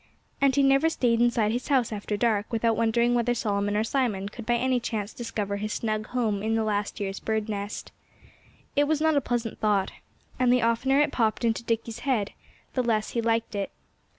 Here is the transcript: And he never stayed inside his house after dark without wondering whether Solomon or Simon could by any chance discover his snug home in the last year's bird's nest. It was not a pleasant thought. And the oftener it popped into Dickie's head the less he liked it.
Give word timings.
And 0.41 0.55
he 0.55 0.63
never 0.63 0.89
stayed 0.89 1.21
inside 1.21 1.51
his 1.51 1.67
house 1.67 1.91
after 1.91 2.17
dark 2.17 2.51
without 2.51 2.75
wondering 2.75 3.13
whether 3.13 3.35
Solomon 3.35 3.77
or 3.77 3.83
Simon 3.83 4.29
could 4.29 4.47
by 4.47 4.55
any 4.55 4.79
chance 4.79 5.13
discover 5.13 5.57
his 5.57 5.73
snug 5.73 6.07
home 6.07 6.41
in 6.41 6.55
the 6.55 6.63
last 6.63 6.99
year's 6.99 7.19
bird's 7.19 7.47
nest. 7.47 7.91
It 8.75 8.85
was 8.85 8.99
not 8.99 9.15
a 9.15 9.21
pleasant 9.21 9.59
thought. 9.59 9.91
And 10.39 10.51
the 10.51 10.63
oftener 10.63 10.99
it 11.01 11.11
popped 11.11 11.45
into 11.45 11.61
Dickie's 11.61 11.99
head 11.99 12.33
the 12.73 12.81
less 12.81 13.11
he 13.11 13.21
liked 13.21 13.53
it. 13.53 13.69